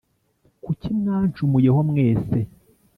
Kuki 0.63 0.87
mwancumuyeho 0.99 1.79
mwese 1.89 2.37